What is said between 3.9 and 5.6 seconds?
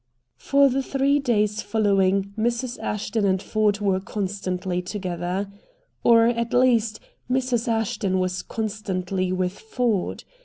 constantly together.